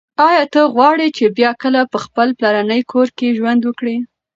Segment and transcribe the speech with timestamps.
[0.27, 3.97] ایا ته غواړې چې بیا کله په خپل پلرني کور کې ژوند وکړې؟